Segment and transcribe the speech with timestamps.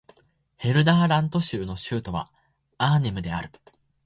[0.57, 2.31] ヘルダーラント州の州都は
[2.79, 3.51] アーネムである